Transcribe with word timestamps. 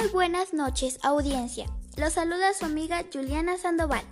Muy 0.00 0.10
buenas 0.10 0.52
noches, 0.52 0.98
audiencia. 1.02 1.66
Los 1.96 2.12
saluda 2.12 2.54
su 2.54 2.64
amiga 2.66 3.04
Juliana 3.12 3.56
Sandoval. 3.56 4.04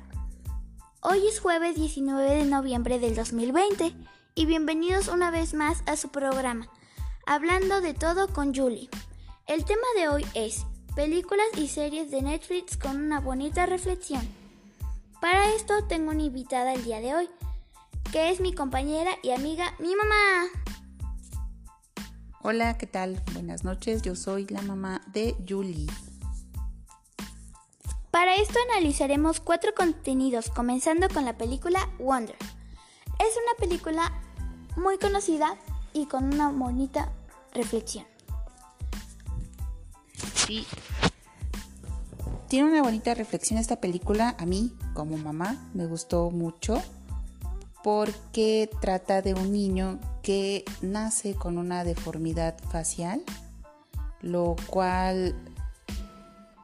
Hoy 1.01 1.27
es 1.29 1.39
jueves 1.39 1.77
19 1.77 2.35
de 2.35 2.45
noviembre 2.45 2.99
del 2.99 3.15
2020 3.15 3.95
y 4.35 4.47
bienvenidos 4.47 5.09
una 5.09 5.31
vez 5.31 5.55
más 5.55 5.83
a 5.87 5.97
su 5.97 6.09
programa, 6.09 6.69
Hablando 7.25 7.81
de 7.81 7.95
todo 7.95 8.33
con 8.33 8.55
Julie. 8.55 8.89
El 9.47 9.65
tema 9.65 9.87
de 9.97 10.09
hoy 10.09 10.27
es 10.35 10.65
películas 10.97 11.47
y 11.57 11.69
series 11.69 12.11
de 12.11 12.23
Netflix 12.23 12.77
con 12.77 12.97
una 12.97 13.21
bonita 13.21 13.67
reflexión. 13.67 14.27
Para 15.21 15.51
esto 15.51 15.85
tengo 15.85 16.11
una 16.11 16.23
invitada 16.23 16.75
el 16.75 16.85
día 16.85 17.01
de 17.01 17.15
hoy, 17.15 17.29
que 18.11 18.31
es 18.31 18.41
mi 18.41 18.53
compañera 18.53 19.13
y 19.23 19.31
amiga, 19.31 19.73
mi 19.79 19.95
mamá. 19.95 20.66
Hola, 22.49 22.79
¿qué 22.79 22.87
tal? 22.87 23.21
Buenas 23.33 23.65
noches, 23.65 24.03
yo 24.03 24.15
soy 24.15 24.47
la 24.47 24.63
mamá 24.63 25.03
de 25.13 25.35
Julie. 25.49 25.89
Para 28.13 28.37
esto 28.37 28.57
analizaremos 28.71 29.41
cuatro 29.41 29.75
contenidos, 29.75 30.51
comenzando 30.51 31.09
con 31.09 31.25
la 31.25 31.37
película 31.37 31.91
Wonder. 31.99 32.37
Es 33.19 33.35
una 33.37 33.59
película 33.59 34.13
muy 34.77 34.97
conocida 34.97 35.57
y 35.93 36.07
con 36.07 36.33
una 36.33 36.53
bonita 36.53 37.13
reflexión. 37.53 38.05
Sí. 40.37 40.65
Tiene 42.47 42.71
una 42.71 42.83
bonita 42.83 43.13
reflexión 43.15 43.59
esta 43.59 43.81
película. 43.81 44.37
A 44.39 44.47
mí, 44.47 44.73
como 44.95 45.19
mamá, 45.19 45.69
me 45.75 45.87
gustó 45.87 46.31
mucho 46.31 46.81
porque 47.87 48.69
trata 48.81 49.23
de 49.23 49.33
un 49.33 49.53
niño 49.53 50.01
que 50.21 50.65
nace 50.83 51.37
con 51.37 51.57
una 51.57 51.85
deformidad 51.85 52.59
facial, 52.69 53.23
lo 54.21 54.57
cual 54.67 55.37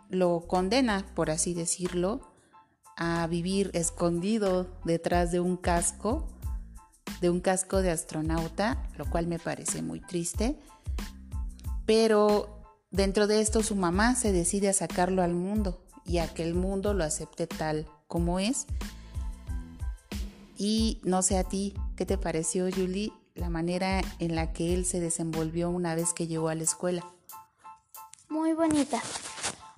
lo 0.09 0.49
condena, 0.49 1.07
por 1.15 1.31
así 1.31 1.55
decirlo, 1.55 2.33
a 2.97 3.25
vivir 3.29 3.71
escondido 3.73 4.67
detrás 4.85 5.31
de 5.31 5.39
un 5.39 5.57
casco, 5.57 6.27
de 7.21 7.31
un 7.31 7.39
casco 7.39 7.83
de 7.83 7.93
astronauta, 7.93 8.83
lo 8.97 9.09
cual 9.09 9.29
me 9.29 9.39
parece 9.39 9.81
muy 9.81 10.01
triste. 10.01 10.59
Pero 11.87 12.65
dentro 12.91 13.29
de 13.29 13.41
esto 13.41 13.63
su 13.63 13.77
mamá 13.77 14.17
se 14.17 14.33
decide 14.33 14.71
a 14.71 14.73
sacarlo 14.73 15.23
al 15.23 15.35
mundo 15.35 15.85
y 16.05 16.19
a 16.19 16.27
que 16.27 16.43
el 16.43 16.55
mundo 16.55 16.95
lo 16.95 17.05
acepte 17.05 17.47
tal 17.47 17.87
como 18.09 18.41
es 18.41 18.67
y 20.65 21.01
no 21.03 21.23
sé 21.23 21.39
a 21.39 21.43
ti, 21.43 21.75
¿qué 21.97 22.07
te 22.07 22.17
pareció, 22.17 22.69
Julie, 22.73 23.13
la 23.35 23.51
manera 23.51 24.01
en 24.21 24.37
la 24.37 24.53
que 24.53 24.73
él 24.75 24.85
se 24.87 25.01
desenvolvió 25.01 25.69
una 25.69 25.97
vez 25.97 26.13
que 26.13 26.29
llegó 26.29 26.49
a 26.51 26.55
la 26.55 26.63
escuela? 26.63 27.05
Muy 28.29 28.53
bonita. 28.53 29.03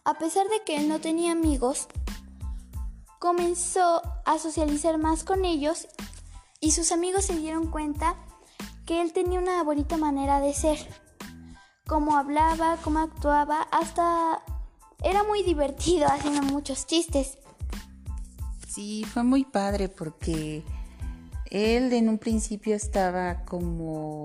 A 0.05 0.19
pesar 0.19 0.47
de 0.51 0.63
que 0.67 0.77
él 0.77 0.91
no 0.91 1.01
tenía 1.01 1.33
amigos, 1.33 1.89
comenzó 3.19 4.03
a 4.27 4.39
socializar 4.39 4.99
más 4.99 5.25
con 5.25 5.47
ellos 5.47 5.89
y 6.61 6.73
sus 6.73 6.93
amigos 6.93 7.25
se 7.25 7.39
dieron 7.39 7.71
cuenta 7.71 8.17
que 8.85 9.01
él 9.01 9.15
tenía 9.15 9.41
una 9.41 9.63
bonita 9.63 9.97
manera 9.97 10.39
de 10.41 10.53
ser. 10.53 10.77
Cómo 11.87 12.19
hablaba, 12.19 12.77
cómo 12.85 12.99
actuaba, 12.99 13.63
hasta 13.73 14.43
era 15.03 15.25
muy 15.25 15.43
divertido 15.45 16.09
haciendo 16.09 16.43
muchos 16.43 16.87
chistes. 16.87 17.39
Sí, 18.75 19.05
fue 19.05 19.23
muy 19.23 19.45
padre 19.45 19.89
porque 19.89 20.65
él 21.49 21.93
en 21.93 22.09
un 22.09 22.19
principio 22.19 22.75
estaba 22.75 23.45
como 23.45 24.25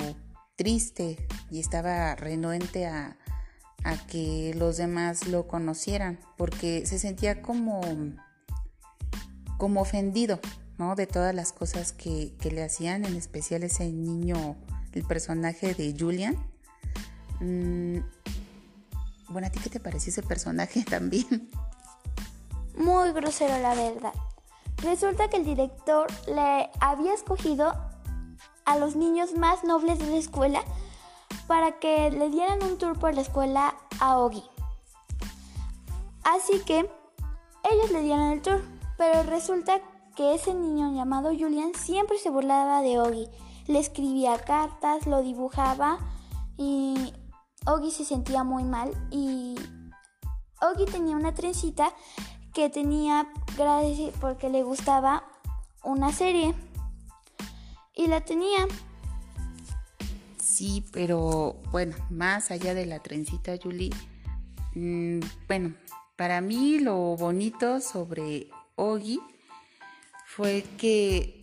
triste 0.55 1.27
y 1.51 1.59
estaba 1.59 2.15
renuente 2.15 2.87
a, 2.87 3.15
que 4.07 4.53
los 4.57 4.77
demás 4.77 5.27
lo 5.27 5.47
conocieran 5.47 6.19
porque 6.35 6.85
se 6.87 6.97
sentía 6.97 7.43
como, 7.43 7.79
como 9.57 9.81
ofendido 9.81 10.39
¿no? 10.79 10.95
de 10.95 11.05
todas 11.05 11.35
las 11.35 11.53
cosas 11.53 11.93
que, 11.93 12.33
le 12.51 12.63
hacían, 12.63 13.05
en 13.05 13.15
especial 13.15 13.61
ese 13.63 13.87
niño, 13.91 14.57
el 14.93 15.03
personaje 15.03 15.75
de 15.75 15.95
Julian. 15.97 16.35
Mm, 17.39 17.99
bueno, 19.29 19.47
¿a 19.47 19.51
ti 19.51 19.59
qué 19.59 19.69
te 19.69 19.79
pareció 19.79 20.09
ese 20.09 20.23
personaje 20.23 20.83
también? 20.89 21.49
Muy 22.75 23.11
grosero, 23.11 23.59
la 23.59 23.75
verdad. 23.75 24.13
Resulta 24.83 25.29
que 25.29 25.37
el 25.37 25.45
director 25.45 26.07
le 26.27 26.69
había 26.79 27.13
escogido 27.13 27.73
a 28.65 28.77
los 28.77 28.95
niños 28.95 29.33
más 29.33 29.63
nobles 29.63 29.99
de 29.99 30.07
la 30.07 30.17
escuela 30.17 30.63
para 31.47 31.79
que 31.79 32.11
le 32.11 32.29
dieran 32.29 32.63
un 32.63 32.77
tour 32.77 32.97
por 32.97 33.13
la 33.13 33.21
escuela 33.21 33.75
a 33.99 34.17
Ogi. 34.17 34.43
Así 36.23 36.59
que 36.59 36.89
ellos 37.71 37.91
le 37.91 38.03
dieron 38.03 38.31
el 38.31 38.41
tour, 38.41 38.63
pero 38.97 39.23
resulta 39.23 39.81
que 40.15 40.35
ese 40.35 40.53
niño 40.53 40.93
llamado 40.93 41.29
Julian 41.29 41.73
siempre 41.73 42.17
se 42.17 42.29
burlaba 42.29 42.81
de 42.81 42.99
Ogi. 42.99 43.27
Le 43.67 43.79
escribía 43.79 44.37
cartas, 44.37 45.07
lo 45.07 45.21
dibujaba 45.21 45.99
y 46.57 47.13
Ogi 47.65 47.91
se 47.91 48.05
sentía 48.05 48.43
muy 48.43 48.63
mal 48.63 48.91
y 49.11 49.55
Ogi 50.61 50.85
tenía 50.85 51.15
una 51.15 51.33
trencita 51.33 51.93
que 52.59 52.69
tenía 52.69 53.25
gracias 53.57 54.13
porque 54.19 54.49
le 54.49 54.63
gustaba 54.63 55.23
una 55.81 56.11
serie 56.11 56.53
y 57.95 58.07
la 58.07 58.19
tenía. 58.19 58.67
Sí, 60.43 60.83
pero 60.91 61.55
bueno, 61.71 61.95
más 62.09 62.51
allá 62.51 62.73
de 62.73 62.85
la 62.85 62.99
trencita, 62.99 63.55
Julie, 63.63 63.91
mm, 64.75 65.21
bueno, 65.47 65.73
para 66.17 66.41
mí 66.41 66.79
lo 66.79 67.15
bonito 67.15 67.79
sobre 67.79 68.49
Ogi 68.75 69.21
fue 70.25 70.65
que 70.77 71.41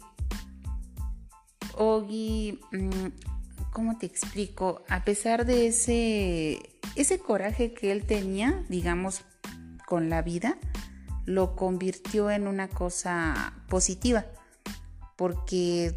Ogi, 1.78 2.60
mm, 2.72 3.70
¿cómo 3.72 3.96
te 3.96 4.04
explico? 4.04 4.84
A 4.90 5.02
pesar 5.02 5.46
de 5.46 5.68
ese, 5.68 6.78
ese 6.94 7.18
coraje 7.18 7.72
que 7.72 7.90
él 7.90 8.04
tenía, 8.04 8.66
digamos, 8.68 9.22
con 9.86 10.10
la 10.10 10.20
vida, 10.20 10.58
lo 11.26 11.56
convirtió 11.56 12.30
en 12.30 12.46
una 12.46 12.68
cosa 12.68 13.52
positiva, 13.68 14.24
porque 15.16 15.92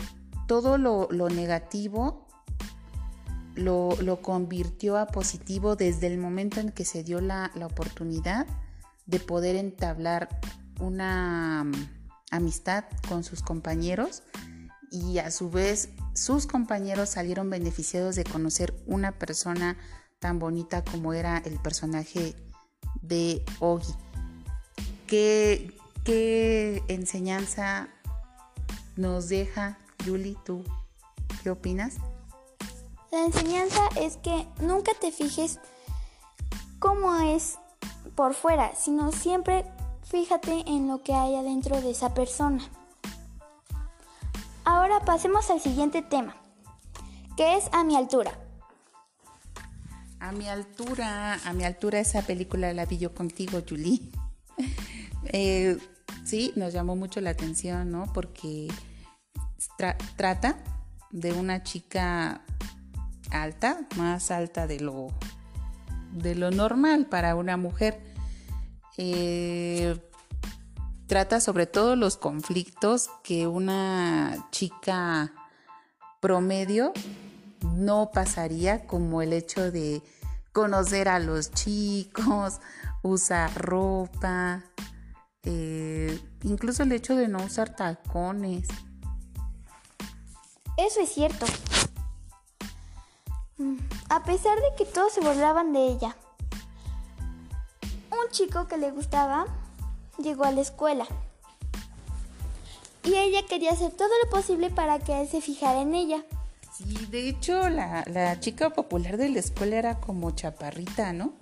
todo 0.47 0.77
lo, 0.77 1.07
negativo 1.29 2.27
lo, 3.55 4.21
convirtió 4.21 4.97
a 4.97 5.07
positivo 5.07 5.75
desde 5.75 6.07
el 6.07 6.17
momento 6.17 6.59
en 6.59 6.71
que 6.71 6.83
se 6.83 7.03
dio 7.03 7.21
la, 7.21 7.51
la 7.55 7.67
oportunidad 7.67 8.47
de 9.05 9.19
poder 9.19 9.55
entablar 9.55 10.29
una 10.79 11.63
mm, 11.63 11.73
amistad 12.31 12.85
con 13.07 13.23
sus 13.23 13.41
compañeros 13.41 14.23
y 14.91 15.19
a 15.19 15.31
su 15.31 15.49
vez 15.49 15.89
sus 16.13 16.47
compañeros 16.47 17.09
salieron 17.09 17.49
beneficiados 17.49 18.15
de 18.15 18.23
conocer 18.23 18.73
una 18.87 19.11
persona 19.11 19.77
tan 20.19 20.39
bonita 20.39 20.83
como 20.83 21.13
era 21.13 21.37
el 21.39 21.59
personaje 21.59 22.35
de 23.01 23.43
Ogi. 23.59 23.93
¿Qué, 25.09 25.73
enseñanza 26.87 27.87
nos 28.95 29.27
deja 29.27 29.79
Julie? 30.05 30.37
¿Tú 30.45 30.63
qué 31.41 31.49
opinas? 31.49 31.95
La 33.11 33.25
enseñanza 33.25 33.81
es 33.99 34.17
que 34.17 34.45
nunca 34.61 34.91
te 35.01 35.11
fijes 35.11 35.59
cómo 36.77 37.15
es 37.21 37.57
por 38.13 38.35
fuera, 38.35 38.75
sino 38.75 39.11
siempre 39.11 39.65
fíjate 40.03 40.63
en 40.67 40.87
lo 40.87 41.01
que 41.01 41.15
hay 41.15 41.35
adentro 41.35 41.81
de 41.81 41.89
esa 41.89 42.13
persona. 42.13 42.61
Ahora 44.63 44.99
pasemos 45.05 45.49
al 45.49 45.59
siguiente 45.59 46.03
tema, 46.03 46.35
que 47.35 47.57
es 47.57 47.65
a 47.71 47.83
mi 47.83 47.95
altura. 47.95 48.37
A 50.19 50.31
mi 50.33 50.47
altura, 50.47 51.39
a 51.43 51.53
mi 51.53 51.63
altura 51.63 51.99
esa 51.99 52.21
película 52.21 52.71
la 52.73 52.85
vi 52.85 52.99
yo 52.99 53.15
contigo, 53.15 53.63
Julie. 53.67 54.11
Eh, 55.29 55.77
sí, 56.23 56.51
nos 56.55 56.73
llamó 56.73 56.95
mucho 56.95 57.21
la 57.21 57.31
atención, 57.31 57.91
¿no? 57.91 58.11
Porque 58.13 58.67
trata 60.15 60.57
de 61.11 61.33
una 61.33 61.63
chica 61.63 62.41
alta, 63.31 63.81
más 63.97 64.31
alta 64.31 64.67
de 64.67 64.79
lo, 64.79 65.07
de 66.11 66.35
lo 66.35 66.51
normal 66.51 67.07
para 67.07 67.35
una 67.35 67.57
mujer. 67.57 67.99
Eh, 68.97 69.97
trata 71.07 71.39
sobre 71.39 71.65
todo 71.65 71.95
los 71.95 72.17
conflictos 72.17 73.09
que 73.23 73.47
una 73.47 74.47
chica 74.51 75.33
promedio 76.19 76.93
no 77.75 78.11
pasaría, 78.13 78.85
como 78.85 79.21
el 79.21 79.33
hecho 79.33 79.71
de 79.71 80.01
conocer 80.51 81.07
a 81.07 81.19
los 81.19 81.51
chicos, 81.51 82.59
usar 83.01 83.53
ropa, 83.55 84.63
eh, 85.49 86.21
incluso 86.43 86.83
el 86.83 86.91
hecho 86.91 87.15
de 87.15 87.27
no 87.27 87.43
usar 87.43 87.75
tacones. 87.75 88.67
Eso 90.77 91.01
es 91.01 91.09
cierto. 91.09 91.45
Mm, 93.57 93.77
a 94.09 94.23
pesar 94.23 94.57
de 94.57 94.75
que 94.77 94.85
todos 94.85 95.11
se 95.11 95.21
burlaban 95.21 95.73
de 95.73 95.87
ella, 95.87 96.15
chico 98.31 98.67
que 98.67 98.77
le 98.77 98.91
gustaba 98.91 99.45
llegó 100.21 100.43
a 100.43 100.51
la 100.51 100.61
escuela. 100.61 101.05
Y 103.03 103.15
ella 103.15 103.45
quería 103.47 103.71
hacer 103.71 103.91
todo 103.91 104.09
lo 104.23 104.29
posible 104.29 104.69
para 104.69 104.99
que 104.99 105.21
él 105.21 105.27
se 105.27 105.41
fijara 105.41 105.81
en 105.81 105.95
ella. 105.95 106.23
Sí, 106.73 107.07
de 107.09 107.29
hecho 107.29 107.69
la, 107.69 108.03
la 108.07 108.39
chica 108.39 108.69
popular 108.69 109.17
de 109.17 109.29
la 109.29 109.39
escuela 109.39 109.77
era 109.77 109.99
como 109.99 110.31
chaparrita, 110.31 111.13
¿no? 111.13 111.33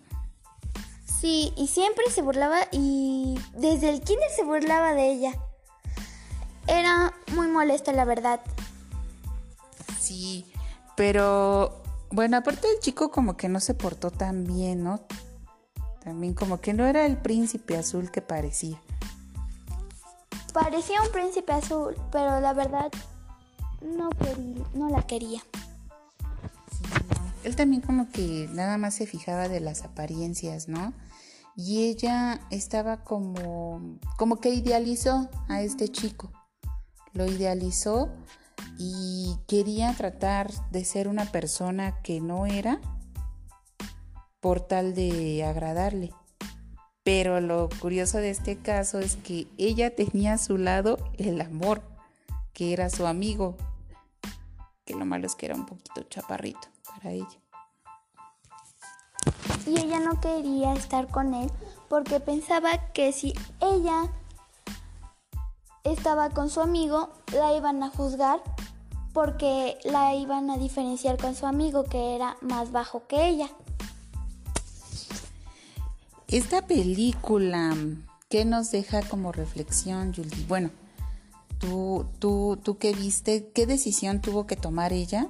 Sí, 1.20 1.52
y 1.58 1.68
siempre 1.68 2.06
se 2.12 2.22
burlaba 2.22 2.68
y 2.72 3.40
desde 3.56 3.90
el 3.90 4.02
kinder 4.02 4.30
se 4.36 4.44
burlaba 4.44 4.94
de 4.94 5.12
ella. 5.12 5.34
Era 6.68 7.14
muy 7.34 7.48
molesta, 7.48 7.92
la 7.92 8.06
verdad. 8.06 8.40
Sí, 10.00 10.46
pero 10.96 11.82
bueno, 12.12 12.38
aparte 12.38 12.68
el 12.72 12.80
chico 12.80 13.10
como 13.10 13.36
que 13.36 13.50
no 13.50 13.60
se 13.60 13.74
portó 13.74 14.12
tan 14.12 14.44
bien, 14.44 14.84
¿no? 14.84 15.02
También 16.04 16.36
como 16.36 16.62
que 16.62 16.74
no 16.74 16.86
era 16.86 17.06
el 17.06 17.18
príncipe 17.18 17.78
azul 17.78 18.12
que 18.12 18.22
parecía. 18.22 18.80
Parecía 20.54 21.02
un 21.02 21.12
príncipe 21.12 21.52
azul, 21.52 21.96
pero 22.12 22.40
la 22.40 22.54
verdad 22.54 22.92
no, 23.82 24.10
quería, 24.10 24.66
no 24.74 24.90
la 24.90 25.02
quería. 25.06 25.42
Sí, 26.72 26.84
Él 27.44 27.56
también 27.56 27.82
como 27.82 28.10
que 28.12 28.50
nada 28.54 28.78
más 28.78 28.94
se 28.96 29.08
fijaba 29.08 29.48
de 29.50 29.60
las 29.60 29.84
apariencias, 29.84 30.68
¿no? 30.68 30.94
Y 31.60 31.86
ella 31.88 32.40
estaba 32.52 33.04
como, 33.04 34.00
como 34.16 34.40
que 34.40 34.52
idealizó 34.52 35.28
a 35.50 35.64
este 35.64 35.90
chico. 35.90 36.32
Lo 37.14 37.26
idealizó 37.26 38.12
y 38.78 39.36
quería 39.48 39.92
tratar 39.94 40.52
de 40.70 40.86
ser 40.86 41.08
una 41.08 41.26
persona 41.26 42.00
que 42.04 42.22
no 42.22 42.46
era 42.46 42.80
por 44.40 44.62
tal 44.62 44.94
de 44.94 45.44
agradarle. 45.44 46.14
Pero 47.04 47.42
lo 47.42 47.70
curioso 47.82 48.20
de 48.20 48.30
este 48.30 48.58
caso 48.58 49.00
es 49.00 49.16
que 49.16 49.48
ella 49.58 49.96
tenía 49.96 50.34
a 50.34 50.38
su 50.38 50.60
lado 50.60 51.00
el 51.18 51.42
amor, 51.42 51.82
que 52.54 52.72
era 52.72 52.92
su 52.92 53.08
amigo, 53.08 53.58
que 54.86 54.94
lo 54.94 55.06
malo 55.06 55.26
es 55.26 55.34
que 55.34 55.48
era 55.48 55.56
un 55.56 55.66
poquito 55.66 56.04
chaparrito 56.04 56.68
para 56.86 57.14
ella. 57.14 57.47
Y 59.68 59.80
ella 59.80 60.00
no 60.00 60.22
quería 60.22 60.74
estar 60.74 61.10
con 61.10 61.34
él 61.34 61.52
porque 61.90 62.20
pensaba 62.22 62.92
que 62.94 63.12
si 63.12 63.34
ella 63.60 64.10
estaba 65.84 66.30
con 66.30 66.50
su 66.50 66.62
amigo, 66.62 67.10
la 67.34 67.54
iban 67.54 67.84
a 67.84 67.90
juzgar 67.90 68.42
porque 69.14 69.78
la 69.84 70.16
iban 70.16 70.50
a 70.50 70.58
diferenciar 70.58 71.18
con 71.18 71.36
su 71.36 71.46
amigo 71.46 71.84
que 71.84 72.16
era 72.16 72.38
más 72.42 72.72
bajo 72.72 73.08
que 73.08 73.28
ella. 73.28 73.50
Esta 76.28 76.66
película, 76.66 77.76
¿qué 78.30 78.46
nos 78.46 78.72
deja 78.72 79.02
como 79.02 79.32
reflexión, 79.32 80.14
Julie? 80.14 80.46
Bueno, 80.48 80.70
tú, 81.58 82.06
tú, 82.20 82.60
tú 82.62 82.78
qué 82.78 82.94
viste, 82.94 83.50
¿qué 83.54 83.66
decisión 83.66 84.22
tuvo 84.22 84.46
que 84.46 84.56
tomar 84.56 84.94
ella 84.94 85.30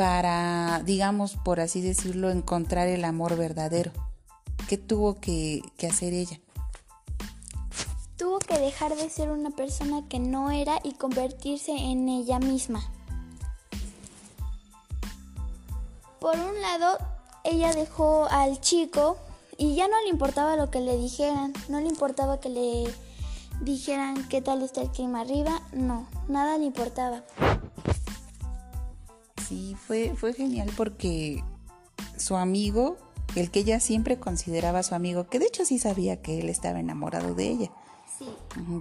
para, 0.00 0.80
digamos, 0.86 1.36
por 1.36 1.60
así 1.60 1.82
decirlo, 1.82 2.30
encontrar 2.30 2.88
el 2.88 3.04
amor 3.04 3.36
verdadero? 3.36 3.92
¿Qué 4.66 4.78
tuvo 4.78 5.20
que, 5.20 5.60
hacer 5.86 6.14
ella? 6.14 6.40
Tuvo 8.16 8.38
que 8.38 8.58
dejar 8.58 8.96
de 8.96 9.10
ser 9.10 9.30
una 9.30 9.50
persona 9.50 10.08
que 10.08 10.18
no 10.18 10.50
era 10.52 10.80
y 10.84 10.94
convertirse 10.94 11.72
en 11.72 12.08
ella 12.08 12.38
misma. 12.38 12.82
Por 16.18 16.34
un 16.34 16.62
lado, 16.62 16.96
ella 17.44 17.74
dejó 17.74 18.26
al 18.30 18.58
chico 18.62 19.18
y 19.58 19.74
ya 19.74 19.86
no 19.86 20.00
le 20.04 20.08
importaba 20.08 20.56
lo 20.56 20.70
que 20.70 20.80
le 20.80 20.96
dijeran, 20.96 21.52
no 21.68 21.78
le 21.78 21.88
importaba 21.88 22.40
que 22.40 22.48
le 22.48 22.90
dijeran 23.60 24.26
qué 24.30 24.40
tal 24.40 24.62
está 24.62 24.80
el 24.80 24.90
clima 24.92 25.20
arriba, 25.20 25.60
no, 25.74 26.06
nada 26.26 26.56
le 26.56 26.64
importaba. 26.64 27.22
Fue, 29.90 30.14
fue 30.14 30.32
genial 30.34 30.70
porque 30.76 31.42
su 32.16 32.36
amigo, 32.36 32.96
el 33.34 33.50
que 33.50 33.58
ella 33.58 33.80
siempre 33.80 34.20
consideraba 34.20 34.84
su 34.84 34.94
amigo, 34.94 35.26
que 35.26 35.40
de 35.40 35.46
hecho 35.46 35.64
sí 35.64 35.80
sabía 35.80 36.22
que 36.22 36.38
él 36.38 36.48
estaba 36.48 36.78
enamorado 36.78 37.34
de 37.34 37.48
ella, 37.48 37.70
Sí. 38.16 38.26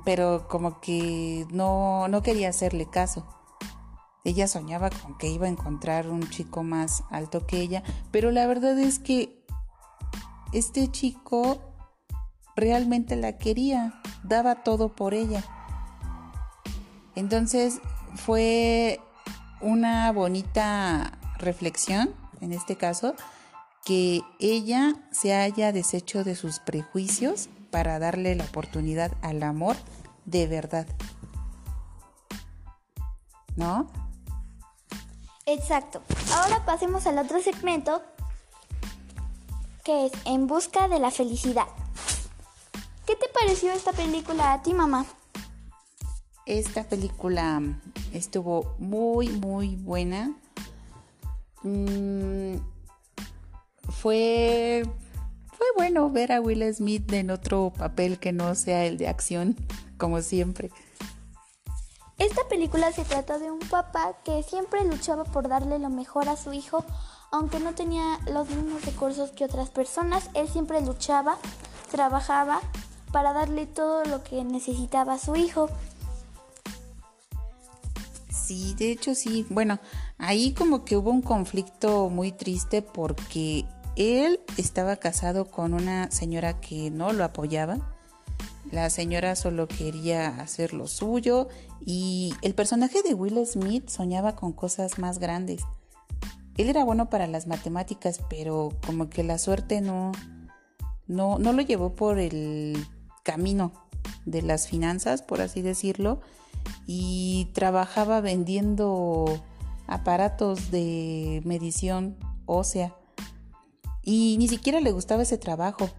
Pero 0.05 0.47
como 0.47 0.79
que 0.81 1.47
no, 1.49 2.07
no 2.09 2.21
quería 2.21 2.49
hacerle 2.49 2.87
caso. 2.87 3.25
Ella 4.23 4.47
soñaba 4.47 4.91
con 4.91 5.17
que 5.17 5.29
iba 5.29 5.47
a 5.47 5.49
encontrar 5.49 6.07
un 6.09 6.29
chico 6.29 6.61
más 6.61 7.03
alto 7.09 7.47
que 7.47 7.59
ella, 7.59 7.81
pero 8.11 8.29
la 8.29 8.45
verdad 8.45 8.77
es 8.77 8.99
que 8.99 9.43
este 10.53 10.91
chico 10.91 11.57
realmente 12.55 13.15
la 13.15 13.39
quería, 13.39 13.99
daba 14.23 14.61
todo 14.61 14.95
por 14.95 15.15
ella. 15.15 15.43
Entonces 17.15 17.81
fue 18.13 18.99
una 19.61 20.11
bonita 20.11 21.17
reflexión, 21.37 22.13
en 22.41 22.53
este 22.53 22.75
caso, 22.75 23.15
que 23.85 24.21
ella 24.39 24.95
se 25.11 25.33
haya 25.33 25.71
deshecho 25.71 26.23
de 26.23 26.35
sus 26.35 26.59
prejuicios 26.59 27.49
para 27.71 27.99
darle 27.99 28.35
la 28.35 28.45
oportunidad 28.45 29.11
al 29.21 29.43
amor 29.43 29.75
de 30.25 30.47
verdad. 30.47 30.87
¿No? 33.55 33.87
Exacto. 35.45 36.01
Ahora 36.35 36.63
pasemos 36.65 37.07
al 37.07 37.17
otro 37.17 37.41
segmento 37.41 38.01
que 39.83 40.05
es 40.05 40.11
En 40.25 40.45
busca 40.45 40.87
de 40.87 40.99
la 40.99 41.09
felicidad. 41.09 41.67
¿Qué 43.07 43.15
te 43.15 43.27
pareció 43.29 43.71
esta 43.71 43.91
película 43.91 44.53
a 44.53 44.61
ti, 44.61 44.73
mamá? 44.73 45.05
Esta 46.49 46.83
película 46.83 47.61
estuvo 48.11 48.73
muy, 48.79 49.29
muy 49.29 49.75
buena. 49.75 50.31
Mm, 51.61 52.55
fue, 53.87 54.81
fue 55.53 55.67
bueno 55.75 56.09
ver 56.09 56.31
a 56.31 56.41
Will 56.41 56.73
Smith 56.73 57.13
en 57.13 57.29
otro 57.29 57.71
papel 57.77 58.17
que 58.17 58.31
no 58.31 58.55
sea 58.55 58.85
el 58.85 58.97
de 58.97 59.07
acción, 59.07 59.57
como 59.99 60.23
siempre. 60.23 60.71
Esta 62.17 62.41
película 62.49 62.91
se 62.93 63.05
trata 63.05 63.37
de 63.37 63.51
un 63.51 63.59
papá 63.59 64.17
que 64.25 64.41
siempre 64.41 64.83
luchaba 64.85 65.25
por 65.25 65.49
darle 65.49 65.77
lo 65.77 65.91
mejor 65.91 66.29
a 66.29 66.35
su 66.35 66.51
hijo, 66.51 66.83
aunque 67.31 67.59
no 67.59 67.75
tenía 67.75 68.19
los 68.25 68.49
mismos 68.49 68.83
recursos 68.85 69.29
que 69.29 69.45
otras 69.45 69.69
personas, 69.69 70.31
él 70.33 70.49
siempre 70.49 70.81
luchaba, 70.81 71.37
trabajaba 71.91 72.59
para 73.11 73.33
darle 73.33 73.67
todo 73.67 74.03
lo 74.05 74.23
que 74.23 74.43
necesitaba 74.43 75.13
a 75.13 75.19
su 75.19 75.35
hijo. 75.35 75.69
Sí, 78.49 78.73
de 78.73 78.91
hecho 78.91 79.13
sí. 79.13 79.45
Bueno, 79.51 79.79
ahí 80.17 80.53
como 80.53 80.83
que 80.83 80.97
hubo 80.97 81.11
un 81.11 81.21
conflicto 81.21 82.09
muy 82.09 82.31
triste 82.31 82.81
porque 82.81 83.65
él 83.95 84.39
estaba 84.57 84.95
casado 84.95 85.45
con 85.45 85.75
una 85.75 86.09
señora 86.09 86.59
que 86.59 86.89
no 86.89 87.13
lo 87.13 87.23
apoyaba. 87.23 87.95
La 88.71 88.89
señora 88.89 89.35
solo 89.35 89.67
quería 89.67 90.29
hacer 90.41 90.73
lo 90.73 90.87
suyo 90.87 91.47
y 91.85 92.33
el 92.41 92.55
personaje 92.55 93.03
de 93.03 93.13
Will 93.13 93.45
Smith 93.45 93.87
soñaba 93.87 94.35
con 94.35 94.51
cosas 94.51 94.97
más 94.97 95.19
grandes. 95.19 95.61
Él 96.57 96.69
era 96.69 96.83
bueno 96.83 97.07
para 97.11 97.27
las 97.27 97.45
matemáticas, 97.45 98.19
pero 98.31 98.71
como 98.83 99.11
que 99.11 99.23
la 99.23 99.37
suerte 99.37 99.79
no, 99.79 100.11
no, 101.05 101.37
no 101.37 101.53
lo 101.53 101.61
llevó 101.61 101.93
por 101.93 102.17
el 102.17 102.83
camino 103.21 103.73
de 104.25 104.41
las 104.41 104.67
finanzas, 104.67 105.21
por 105.21 105.39
así 105.39 105.61
decirlo, 105.61 106.21
y 106.85 107.49
trabajaba 107.53 108.21
vendiendo 108.21 109.41
aparatos 109.87 110.71
de 110.71 111.41
medición 111.45 112.17
ósea. 112.45 112.95
Y 114.03 114.37
ni 114.39 114.47
siquiera 114.47 114.79
le 114.79 114.91
gustaba 114.91 115.23
ese 115.23 115.37
trabajo, 115.37 115.89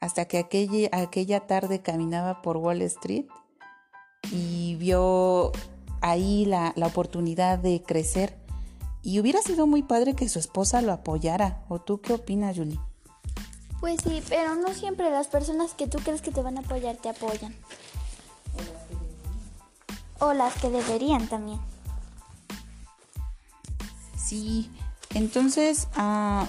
hasta 0.00 0.26
que 0.26 0.38
aquella, 0.38 0.88
aquella 0.92 1.46
tarde 1.46 1.80
caminaba 1.80 2.42
por 2.42 2.56
Wall 2.56 2.82
Street 2.82 3.26
y 4.30 4.74
vio 4.76 5.52
ahí 6.00 6.44
la, 6.44 6.72
la 6.76 6.88
oportunidad 6.88 7.58
de 7.58 7.82
crecer. 7.82 8.36
Y 9.02 9.18
hubiera 9.18 9.40
sido 9.42 9.66
muy 9.66 9.82
padre 9.82 10.14
que 10.14 10.28
su 10.28 10.38
esposa 10.38 10.82
lo 10.82 10.92
apoyara. 10.92 11.64
¿O 11.68 11.80
tú 11.80 12.00
qué 12.00 12.12
opinas, 12.12 12.56
Julie? 12.56 12.78
Pues 13.80 14.00
sí, 14.04 14.22
pero 14.28 14.54
no 14.54 14.72
siempre 14.74 15.10
las 15.10 15.26
personas 15.26 15.74
que 15.74 15.88
tú 15.88 15.98
crees 15.98 16.22
que 16.22 16.30
te 16.30 16.40
van 16.40 16.56
a 16.56 16.60
apoyar 16.60 16.96
te 16.96 17.08
apoyan. 17.08 17.52
O 20.22 20.32
las 20.34 20.54
que 20.54 20.70
deberían 20.70 21.26
también. 21.26 21.58
Sí, 24.16 24.70
entonces 25.14 25.88
ah, 25.96 26.46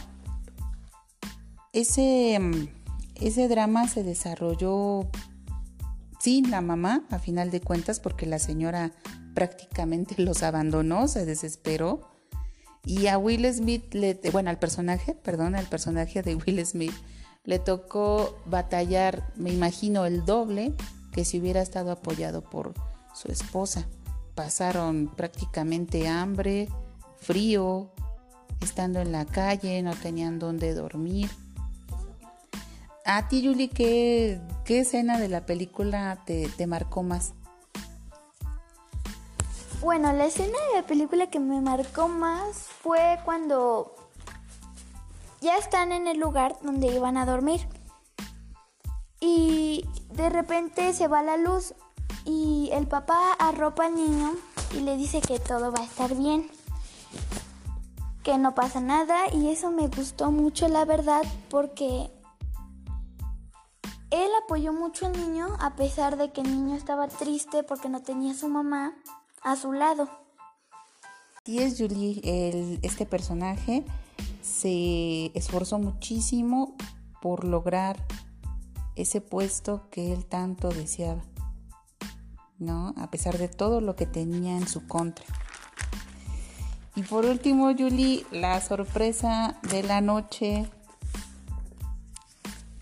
ese, 1.71 2.37
mm, 2.39 2.67
ese 3.15 3.47
drama 3.47 3.87
se 3.87 4.03
desarrolló 4.03 5.09
sin 6.19 6.51
la 6.51 6.61
mamá, 6.61 7.03
a 7.09 7.17
final 7.17 7.49
de 7.49 7.61
cuentas, 7.61 7.99
porque 7.99 8.27
la 8.27 8.37
señora 8.37 8.91
prácticamente 9.33 10.13
los 10.21 10.43
abandonó, 10.43 11.07
se 11.07 11.25
desesperó. 11.25 12.11
Y 12.85 13.07
a 13.07 13.17
Will 13.17 13.51
Smith, 13.51 13.91
le, 13.95 14.19
bueno, 14.31 14.51
al 14.51 14.59
personaje, 14.59 15.15
perdón, 15.15 15.55
al 15.55 15.65
personaje 15.65 16.21
de 16.21 16.35
Will 16.47 16.63
Smith, 16.63 16.93
le 17.43 17.57
tocó 17.57 18.37
batallar, 18.45 19.33
me 19.35 19.51
imagino, 19.51 20.05
el 20.05 20.25
doble 20.25 20.75
que 21.11 21.25
si 21.25 21.39
hubiera 21.39 21.63
estado 21.63 21.91
apoyado 21.91 22.43
por 22.43 22.75
su 23.13 23.31
esposa. 23.31 23.85
Pasaron 24.35 25.11
prácticamente 25.15 26.07
hambre, 26.07 26.69
frío, 27.17 27.91
estando 28.61 28.99
en 28.99 29.11
la 29.11 29.25
calle, 29.25 29.81
no 29.81 29.95
tenían 29.95 30.39
dónde 30.39 30.73
dormir. 30.73 31.29
A 33.05 33.27
ti, 33.27 33.45
Julie, 33.45 33.69
¿qué, 33.69 34.39
qué 34.63 34.79
escena 34.79 35.19
de 35.19 35.27
la 35.27 35.45
película 35.45 36.23
te, 36.25 36.47
te 36.49 36.67
marcó 36.67 37.03
más? 37.03 37.33
Bueno, 39.81 40.13
la 40.13 40.25
escena 40.25 40.57
de 40.69 40.81
la 40.81 40.87
película 40.87 41.27
que 41.27 41.41
me 41.41 41.59
marcó 41.59 42.07
más 42.07 42.69
fue 42.81 43.19
cuando 43.25 43.93
ya 45.41 45.57
están 45.57 45.91
en 45.91 46.07
el 46.07 46.17
lugar 46.17 46.55
donde 46.61 46.87
iban 46.87 47.17
a 47.17 47.25
dormir. 47.25 47.67
Y 49.19 49.85
de 50.11 50.29
repente 50.29 50.93
se 50.93 51.09
va 51.09 51.21
la 51.21 51.35
luz 51.35 51.73
y 52.25 52.69
el 52.73 52.87
papá 52.87 53.33
arropa 53.33 53.85
al 53.85 53.95
niño 53.95 54.33
y 54.75 54.81
le 54.81 54.97
dice 54.97 55.21
que 55.21 55.39
todo 55.39 55.71
va 55.71 55.79
a 55.79 55.85
estar 55.85 56.15
bien, 56.15 56.49
que 58.23 58.37
no 58.37 58.55
pasa 58.55 58.79
nada 58.79 59.33
y 59.33 59.49
eso 59.49 59.71
me 59.71 59.87
gustó 59.87 60.31
mucho 60.31 60.67
la 60.67 60.85
verdad 60.85 61.23
porque 61.49 62.09
él 64.11 64.29
apoyó 64.43 64.73
mucho 64.73 65.07
al 65.07 65.13
niño 65.13 65.47
a 65.59 65.75
pesar 65.75 66.17
de 66.17 66.31
que 66.31 66.41
el 66.41 66.51
niño 66.51 66.75
estaba 66.75 67.07
triste 67.07 67.63
porque 67.63 67.89
no 67.89 68.01
tenía 68.01 68.33
a 68.33 68.35
su 68.37 68.47
mamá 68.47 68.93
a 69.41 69.55
su 69.55 69.73
lado. 69.73 70.07
Sí 71.45 71.59
es 71.59 71.77
Julie, 71.77 72.79
este 72.83 73.05
personaje 73.05 73.83
se 74.41 75.31
esforzó 75.37 75.79
muchísimo 75.79 76.75
por 77.21 77.43
lograr 77.43 77.97
ese 78.95 79.19
puesto 79.19 79.89
que 79.89 80.13
él 80.13 80.25
tanto 80.25 80.69
deseaba, 80.69 81.23
¿no? 82.63 82.93
A 82.97 83.07
pesar 83.11 83.37
de 83.37 83.47
todo 83.47 83.81
lo 83.81 83.95
que 83.95 84.05
tenía 84.05 84.57
en 84.57 84.67
su 84.67 84.87
contra. 84.87 85.25
Y 86.95 87.03
por 87.03 87.25
último, 87.25 87.73
Julie, 87.77 88.25
la 88.31 88.61
sorpresa 88.61 89.59
de 89.69 89.83
la 89.83 90.01
noche. 90.01 90.69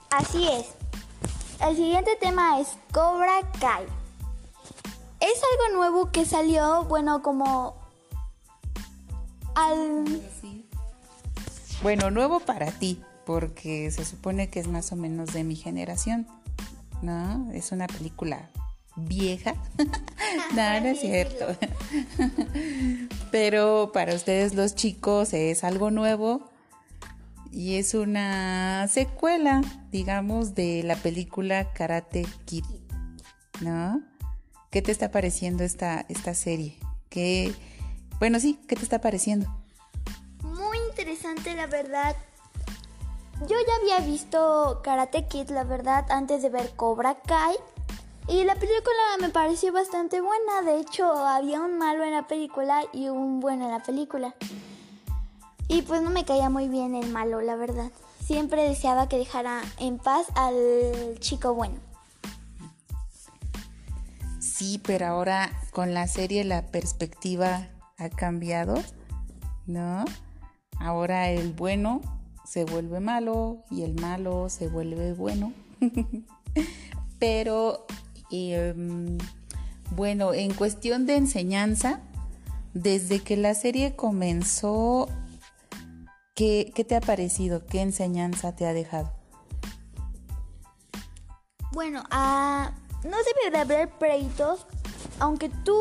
Así 0.10 0.48
es. 0.48 0.68
El 1.66 1.76
siguiente 1.76 2.12
tema 2.20 2.60
es 2.60 2.78
Cobra 2.92 3.42
Kai. 3.60 3.86
Es 5.20 5.40
algo 5.52 5.78
nuevo 5.78 6.12
que 6.12 6.26
salió, 6.26 6.84
bueno, 6.86 7.22
como 7.22 7.76
al... 9.56 10.22
Bueno, 11.84 12.12
nuevo 12.12 12.40
para 12.40 12.72
ti, 12.72 13.02
porque 13.26 13.90
se 13.92 14.04
supone 14.06 14.50
que 14.50 14.60
es 14.60 14.68
más 14.68 14.92
o 14.92 14.96
menos 14.96 15.34
de 15.34 15.44
mi 15.44 15.56
generación, 15.56 16.28
¿no? 17.02 17.50
Es 17.54 17.72
una 17.72 17.88
película 17.88 18.50
vieja. 18.96 19.56
no, 20.56 20.82
no 20.82 20.88
es 20.88 21.00
cierto. 21.00 21.56
Pero 23.32 23.92
para 23.94 24.14
ustedes 24.16 24.54
los 24.54 24.76
chicos 24.76 25.34
es 25.34 25.64
algo 25.64 25.92
nuevo 25.92 26.50
y 27.52 27.76
es 27.76 27.94
una 27.94 28.88
secuela, 28.88 29.62
digamos, 29.92 30.56
de 30.56 30.84
la 30.84 30.96
película 30.96 31.74
Karate 31.74 32.26
Kid, 32.46 32.64
¿no? 33.60 34.02
¿Qué 34.70 34.82
te 34.82 34.92
está 34.92 35.12
pareciendo 35.12 35.64
esta, 35.64 36.06
esta 36.08 36.34
serie? 36.34 36.78
¿Qué, 37.10 37.54
bueno, 38.20 38.40
sí, 38.40 38.58
¿qué 38.68 38.78
te 38.78 38.84
está 38.84 39.02
pareciendo? 39.02 39.54
Muy 40.44 40.78
interesante, 40.90 41.54
la 41.56 41.68
verdad. 41.68 42.16
Yo 43.42 43.56
ya 43.68 43.76
había 43.82 44.08
visto 44.08 44.80
Karate 44.84 45.26
Kid, 45.26 45.50
la 45.50 45.66
verdad, 45.66 46.06
antes 46.10 46.42
de 46.42 46.50
ver 46.50 46.74
Cobra 46.76 47.16
Kai. 47.16 47.56
Y 48.32 48.46
la 48.46 48.56
película 48.56 49.18
me 49.20 49.30
pareció 49.30 49.74
bastante 49.74 50.22
buena. 50.22 50.62
De 50.62 50.80
hecho, 50.80 51.04
había 51.28 51.60
un 51.60 51.78
malo 51.78 52.06
en 52.06 52.12
la 52.12 52.28
película 52.28 52.82
y 52.94 53.10
un 53.10 53.42
bueno 53.42 53.66
en 53.66 53.72
la 53.72 53.84
película. 53.84 54.34
Y 55.68 55.82
pues 55.82 56.02
no 56.02 56.12
me 56.12 56.24
caía 56.24 56.50
muy 56.50 56.70
bien 56.70 56.96
el 56.96 57.12
malo, 57.12 57.42
la 57.42 57.58
verdad. 57.58 57.92
Siempre 58.24 58.64
deseaba 58.64 59.10
que 59.10 59.18
dejara 59.18 59.62
en 59.80 59.98
paz 59.98 60.28
al 60.36 61.20
chico 61.20 61.54
bueno. 61.54 61.76
Sí, 64.40 64.82
pero 64.82 65.08
ahora 65.08 65.52
con 65.74 65.94
la 65.94 66.08
serie 66.08 66.46
la 66.46 66.66
perspectiva 66.68 67.68
ha 67.98 68.08
cambiado, 68.08 68.76
¿no? 69.68 70.06
Ahora 70.80 71.30
el 71.32 71.52
bueno 71.52 72.00
se 72.46 72.64
vuelve 72.64 73.02
malo 73.02 73.66
y 73.70 73.82
el 73.82 73.94
malo 74.00 74.48
se 74.48 74.70
vuelve 74.70 75.12
bueno. 75.12 75.52
pero, 77.20 77.86
em, 78.32 79.18
bueno, 79.92 80.34
en 80.34 80.54
cuestión 80.54 81.06
de 81.06 81.18
enseñanza, 81.18 82.02
desde 82.74 83.20
que 83.20 83.38
la 83.38 83.54
serie 83.54 83.96
comenzó, 83.96 85.10
¿qué, 86.36 86.72
qué 86.74 86.84
te 86.84 86.96
ha 86.96 87.02
parecido? 87.02 87.66
¿Qué 87.66 87.82
enseñanza 87.82 88.56
te 88.56 88.66
ha 88.66 88.74
dejado? 88.74 89.12
Bueno, 91.74 92.04
a 92.10 92.74
no 93.04 93.18
debe 93.18 93.52
de 93.52 93.58
haber 93.58 93.90
pleitos, 93.90 94.68
aunque 95.20 95.50
tú 95.50 95.78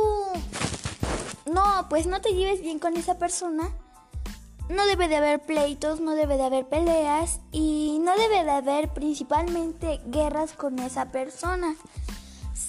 no, 1.53 1.87
pues 1.89 2.07
no 2.07 2.21
te 2.21 2.33
lleves 2.33 2.63
bien 2.63 2.79
con 2.79 2.97
esa 2.97 3.19
persona. 3.19 3.71
No 4.69 4.87
debe 4.87 5.09
de 5.09 5.17
haber 5.17 5.41
pleitos, 5.41 6.01
no 6.01 6.15
debe 6.15 6.37
de 6.37 6.45
haber 6.45 6.69
peleas 6.69 7.41
y 7.51 7.99
no 8.03 8.17
debe 8.17 8.45
de 8.45 8.51
haber 8.53 8.89
principalmente 8.91 10.01
guerras 10.07 10.53
con 10.53 10.79
esa 10.79 11.07
persona. 11.07 11.75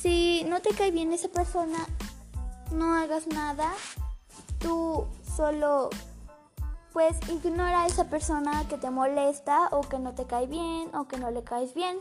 Si 0.01 0.43
no 0.50 0.62
te 0.62 0.72
cae 0.72 0.89
bien 0.89 1.13
esa 1.13 1.27
persona, 1.27 1.77
no 2.74 2.96
hagas 2.96 3.27
nada. 3.27 3.72
Tú 4.58 5.05
solo 5.36 5.89
pues 6.91 7.17
ignora 7.29 7.84
a 7.84 7.88
esa 7.88 8.10
persona 8.10 8.67
que 8.67 8.77
te 8.77 8.89
molesta 8.89 9.70
o 9.72 9.81
que 9.81 10.00
no 10.00 10.13
te 10.13 10.25
cae 10.25 10.48
bien 10.48 10.93
o 10.96 11.08
que 11.08 11.17
no 11.17 11.29
le 11.29 11.43
caes 11.43 11.75
bien. 11.75 11.98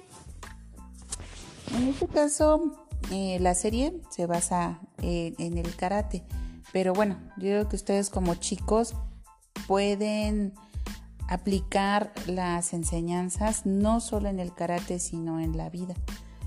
En 1.74 1.88
este 1.88 2.08
caso, 2.08 2.72
eh, 3.10 3.38
la 3.38 3.54
serie 3.54 4.00
se 4.08 4.24
basa 4.24 4.80
eh, 5.02 5.34
en 5.38 5.58
el 5.58 5.76
karate, 5.76 6.24
pero 6.72 6.94
bueno, 6.94 7.18
yo 7.36 7.42
creo 7.42 7.68
que 7.68 7.76
ustedes 7.76 8.08
como 8.08 8.34
chicos 8.34 8.94
pueden 9.68 10.54
aplicar 11.28 12.12
las 12.26 12.72
enseñanzas 12.72 13.66
no 13.66 14.00
solo 14.00 14.30
en 14.30 14.40
el 14.40 14.54
karate, 14.54 14.98
sino 14.98 15.38
en 15.38 15.56
la 15.56 15.68
vida. 15.68 15.94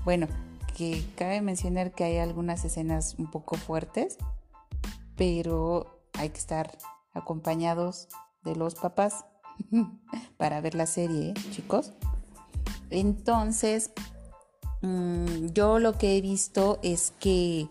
Bueno, 0.04 0.26
que 0.76 1.04
cabe 1.16 1.40
mencionar 1.40 1.92
que 1.92 2.04
hay 2.04 2.18
algunas 2.18 2.64
escenas 2.64 3.14
un 3.18 3.30
poco 3.30 3.56
fuertes, 3.56 4.18
pero 5.16 6.02
hay 6.14 6.30
que 6.30 6.38
estar 6.38 6.76
acompañados 7.12 8.08
de 8.42 8.56
los 8.56 8.74
papás 8.74 9.24
para 10.36 10.60
ver 10.60 10.74
la 10.74 10.86
serie, 10.86 11.30
¿eh, 11.30 11.34
chicos. 11.52 11.92
Entonces, 12.90 13.90
Mm, 14.84 15.46
yo 15.54 15.78
lo 15.78 15.96
que 15.96 16.18
he 16.18 16.20
visto 16.20 16.78
es 16.82 17.14
que 17.18 17.68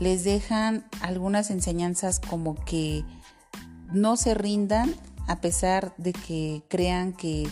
les 0.00 0.24
dejan 0.24 0.84
algunas 1.00 1.52
enseñanzas 1.52 2.18
como 2.18 2.56
que 2.64 3.04
no 3.92 4.16
se 4.16 4.34
rindan 4.34 4.92
a 5.28 5.40
pesar 5.40 5.94
de 5.98 6.12
que 6.12 6.64
crean 6.66 7.12
que 7.12 7.46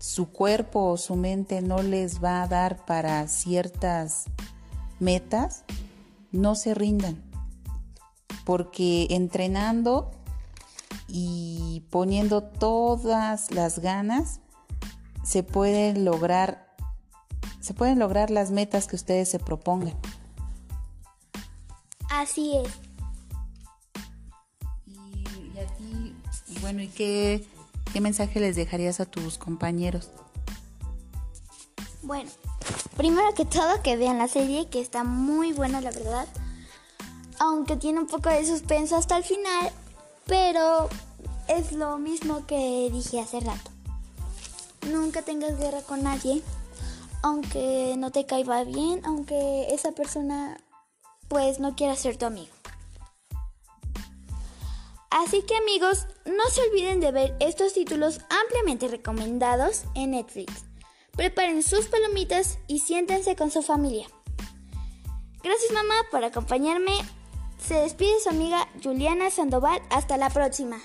su 0.00 0.32
cuerpo 0.32 0.86
o 0.86 0.96
su 0.96 1.14
mente 1.14 1.60
no 1.60 1.82
les 1.82 2.24
va 2.24 2.42
a 2.42 2.48
dar 2.48 2.84
para 2.86 3.28
ciertas 3.28 4.24
metas, 4.98 5.64
no 6.32 6.56
se 6.56 6.74
rindan. 6.74 7.22
Porque 8.44 9.06
entrenando 9.10 10.10
y 11.06 11.84
poniendo 11.90 12.42
todas 12.42 13.52
las 13.52 13.78
ganas, 13.78 14.40
se 15.22 15.42
pueden 15.42 16.04
lograr 16.04 16.70
se 17.60 17.74
pueden 17.74 17.98
lograr 17.98 18.30
las 18.30 18.50
metas 18.50 18.86
que 18.86 18.96
ustedes 18.96 19.28
se 19.28 19.38
propongan. 19.38 19.94
Así 22.08 22.56
es. 22.56 22.72
Y, 24.86 25.58
a 25.58 25.66
ti, 25.76 26.16
bueno, 26.62 26.82
¿y 26.82 26.88
qué, 26.88 27.46
qué 27.92 28.00
mensaje 28.00 28.40
les 28.40 28.56
dejarías 28.56 29.00
a 29.00 29.06
tus 29.06 29.38
compañeros? 29.38 30.10
Bueno, 32.02 32.30
primero 32.96 33.34
que 33.34 33.44
todo 33.44 33.82
que 33.82 33.96
vean 33.96 34.18
la 34.18 34.28
serie, 34.28 34.68
que 34.68 34.80
está 34.80 35.04
muy 35.04 35.52
buena 35.52 35.80
la 35.80 35.90
verdad. 35.90 36.26
Aunque 37.38 37.76
tiene 37.76 38.00
un 38.00 38.06
poco 38.06 38.28
de 38.28 38.44
suspenso 38.44 38.96
hasta 38.96 39.16
el 39.16 39.24
final, 39.24 39.70
pero 40.26 40.88
es 41.48 41.72
lo 41.72 41.98
mismo 41.98 42.46
que 42.46 42.90
dije 42.92 43.20
hace 43.20 43.40
rato. 43.40 43.70
Nunca 44.90 45.22
tengas 45.22 45.58
guerra 45.58 45.82
con 45.82 46.02
nadie 46.02 46.42
aunque 47.22 47.94
no 47.98 48.10
te 48.10 48.26
caiga 48.26 48.64
bien, 48.64 49.02
aunque 49.04 49.72
esa 49.74 49.92
persona 49.92 50.58
pues 51.28 51.60
no 51.60 51.76
quiera 51.76 51.94
ser 51.96 52.16
tu 52.16 52.26
amigo. 52.26 52.59
Así 55.10 55.42
que 55.42 55.56
amigos, 55.56 56.06
no 56.24 56.48
se 56.50 56.62
olviden 56.62 57.00
de 57.00 57.12
ver 57.12 57.36
estos 57.40 57.72
títulos 57.72 58.20
ampliamente 58.30 58.88
recomendados 58.88 59.82
en 59.94 60.12
Netflix 60.12 60.70
Preparen 61.20 61.62
sus 61.62 61.86
palomitas 61.88 62.58
y 62.66 62.78
siéntense 62.78 63.36
con 63.36 63.50
su 63.50 63.62
familia. 63.62 64.06
Gracias 65.42 65.72
mamá 65.72 65.94
por 66.10 66.24
acompañarme. 66.24 66.92
Se 67.58 67.74
despide 67.74 68.20
su 68.22 68.30
amiga 68.30 68.68
Juliana 68.82 69.30
Sandoval. 69.30 69.82
Hasta 69.90 70.16
la 70.16 70.30
próxima. 70.30 70.78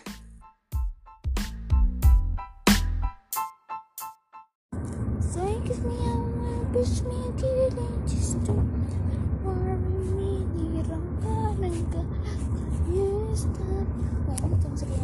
Bueno, 14.42 14.56
estamos 14.58 14.84
aquí 14.84 14.92
en 14.94 15.02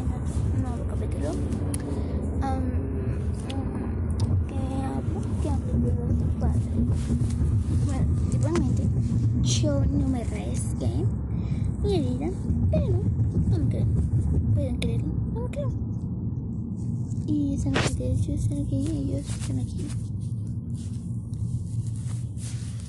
un 0.56 0.62
nuevo 0.62 0.84
capítulo. 0.90 1.32
Um, 1.32 2.66
¿Qué 4.48 4.56
hablo? 4.84 5.22
¿Qué 5.42 5.50
hablo 5.50 5.74
de 5.80 5.92
los 5.94 6.34
padres? 6.40 6.64
Bueno, 7.86 8.06
principalmente, 8.20 8.84
yo 9.44 9.86
no 9.86 10.08
me 10.08 10.22
arriesgué 10.22 11.06
mi 11.84 11.96
herida, 11.96 12.30
pero 12.72 12.88
no, 12.90 13.58
me 13.58 13.70
creo. 13.70 13.86
Pueden 14.54 14.78
creerlo, 14.78 15.08
no 15.34 15.42
me 15.42 15.50
creo. 15.50 15.72
Y 17.28 17.54
están 17.56 17.78
ustedes, 17.78 18.22
yo 18.28 18.34
están 18.34 18.66
aquí, 18.66 18.86
ellos 18.88 19.30
están 19.30 19.60
aquí. 19.60 19.88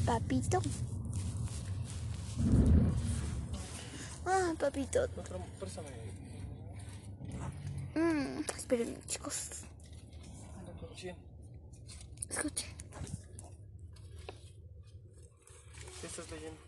Papito. 0.04 0.58
Ah, 4.26 4.52
papito. 4.58 5.00
Mm, 7.94 8.40
esperen, 8.56 8.96
chicos. 9.06 9.64
Escuche. 12.30 12.66
¿Qué 16.00 16.06
estás 16.06 16.30
leyendo? 16.30 16.58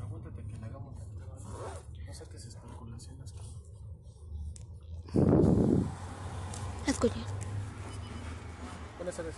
Aguántate 0.00 0.42
que 0.44 0.56
le 0.58 0.66
hagamos 0.66 0.94
la 0.94 1.04
prueba. 1.06 1.36
No 2.06 2.14
saques 2.14 2.46
especulaciones. 2.46 3.34
Escuche. 6.86 7.20
Buenas 8.98 9.16
tardes. 9.16 9.34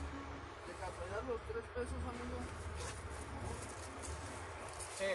¿De 1.30 1.36
casualidad 1.36 1.36
los 1.36 1.40
tres 1.46 1.64
pesos, 1.74 2.00
amigo? 2.10 2.38
Sí. 4.98 5.10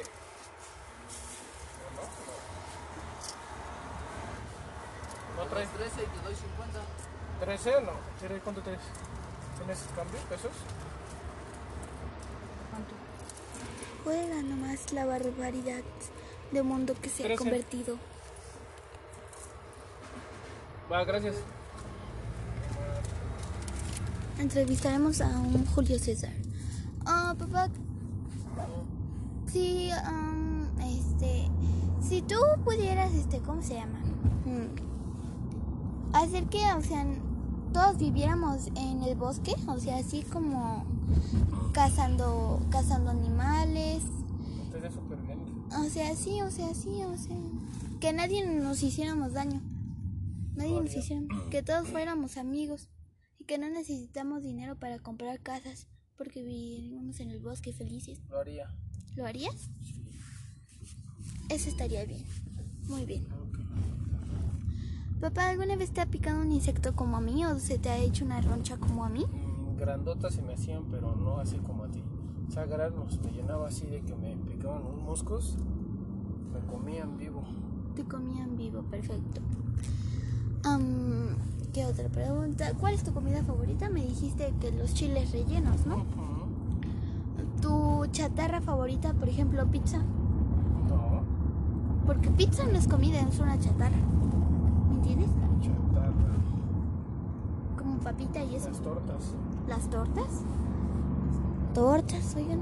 ¿No? 5.36 5.44
¿No 5.44 5.50
traes 5.50 5.70
Los 5.70 5.78
13 5.78 6.04
y 6.04 6.06
te 6.06 6.24
doy 6.24 6.36
50. 6.36 6.80
13 7.42 7.76
o 7.76 7.82
no? 7.82 7.92
¿Quieres 8.20 8.42
cuánto 8.44 8.62
traes? 8.62 8.80
¿Tienes 9.58 9.80
cambio, 9.96 10.20
pesos? 10.30 10.52
Juega 14.04 14.42
nomás 14.44 14.94
la 14.94 15.06
barbaridad 15.06 15.84
de 16.52 16.62
mundo 16.62 16.96
que 17.02 17.10
se 17.10 17.24
ha 17.24 17.26
Trece. 17.26 17.40
convertido. 17.44 17.98
Va, 20.92 21.04
gracias. 21.04 21.36
Entrevistaremos 24.40 25.22
a 25.22 25.40
un 25.40 25.66
Julio 25.66 25.98
César. 25.98 26.34
Ah, 27.06 27.36
papá. 27.38 27.70
Sí, 29.52 29.90
um, 30.12 30.66
este. 30.82 31.50
Si 32.02 32.22
tú 32.22 32.36
pudieras, 32.64 33.14
este, 33.14 33.40
¿cómo 33.40 33.62
se 33.62 33.76
llama? 33.76 34.00
Mm. 34.46 36.14
Hacer 36.14 36.46
que, 36.46 36.62
o 36.74 36.82
sea, 36.82 37.06
todos 37.74 37.98
viviéramos 37.98 38.68
en 38.76 39.04
el 39.04 39.16
bosque, 39.16 39.56
o 39.68 39.80
sea, 39.80 39.98
así 39.98 40.22
como 40.24 40.86
cazando, 41.74 42.62
cazando 42.70 43.12
animales. 43.12 44.04
Bien. 45.26 45.66
O 45.80 45.90
sea, 45.90 46.16
sí, 46.16 46.42
o 46.42 46.52
sea, 46.52 46.74
sí, 46.74 47.04
o 47.04 47.18
sea. 47.18 47.38
Que 48.00 48.14
nadie 48.14 48.46
nos 48.46 48.84
hiciéramos 48.84 49.34
daño. 49.34 49.62
Nadie 50.56 50.82
nos 50.82 50.96
hiciera. 50.96 51.22
Que 51.50 51.64
todos 51.64 51.88
fuéramos 51.88 52.38
amigos. 52.38 52.90
Y 53.46 53.48
que 53.48 53.60
no 53.60 53.70
necesitamos 53.70 54.42
dinero 54.42 54.76
para 54.76 54.98
comprar 54.98 55.40
casas. 55.40 55.88
Porque 56.18 56.42
vivimos 56.42 57.20
en 57.20 57.30
el 57.30 57.40
bosque 57.40 57.74
felices. 57.74 58.20
Lo 58.28 58.40
haría. 58.40 58.76
¿Lo 59.16 59.24
harías? 59.24 59.70
Eso 61.50 61.70
estaría 61.70 62.06
bien. 62.06 62.26
Muy 62.88 63.06
bien. 63.06 63.28
Papá, 65.22 65.50
¿alguna 65.50 65.76
vez 65.76 65.92
te 65.92 66.02
ha 66.02 66.08
picado 66.08 66.42
un 66.42 66.52
insecto 66.52 66.96
como 66.96 67.18
a 67.18 67.22
mí 67.22 67.46
o 67.46 67.60
se 67.60 67.78
te 67.78 67.90
ha 67.90 67.98
hecho 68.00 68.26
una 68.26 68.42
roncha 68.42 68.78
como 68.78 69.06
a 69.06 69.10
mí? 69.10 69.24
Mm, 69.28 69.78
Grandotas 69.78 70.34
se 70.34 70.42
me 70.42 70.54
hacían, 70.56 70.90
pero 70.90 71.16
no 71.16 71.38
así 71.38 71.58
como 71.58 71.84
a 71.84 71.92
ti. 71.92 72.02
O 72.48 72.52
sea, 72.52 72.66
granos 72.66 73.22
me 73.22 73.32
llenaba 73.32 73.68
así 73.68 73.86
de 73.86 74.02
que 74.02 74.16
me 74.16 74.36
picaban 74.38 74.84
unos 74.88 75.04
moscos. 75.04 75.56
Me 76.52 76.66
comían 76.66 77.16
vivo. 77.20 77.44
Te 77.96 78.06
comían 78.06 78.58
vivo, 78.58 78.82
perfecto. 78.90 79.40
Am, 80.64 81.38
¿Qué 81.76 81.86
otra 81.86 82.08
pregunta? 82.08 82.72
¿Cuál 82.80 82.94
es 82.94 83.04
tu 83.04 83.12
comida 83.12 83.44
favorita? 83.44 83.90
Me 83.90 84.00
dijiste 84.00 84.54
que 84.62 84.72
los 84.72 84.94
chiles 84.94 85.34
rellenos, 85.34 85.86
¿no? 85.86 86.06
¿Tu 87.62 88.06
chatarra 88.14 88.62
favorita, 88.62 89.12
por 89.12 89.28
ejemplo, 89.28 89.66
pizza? 89.66 89.98
No, 89.98 91.22
Porque 92.06 92.32
pizza 92.32 92.64
no 92.64 92.78
es 92.78 92.88
comida, 92.88 93.20
es 93.20 93.40
una 93.40 93.60
chatarra. 93.60 93.98
¿Me 94.88 94.96
entiendes? 94.96 95.28
chatarra. 95.62 96.14
Como 97.78 97.98
papita 97.98 98.42
y 98.42 98.56
eso. 98.56 98.70
Las 98.70 98.80
tortas. 98.80 99.36
¿Las 99.68 99.90
tortas? 99.90 100.44
Tortas, 101.74 102.36
oigan. 102.38 102.62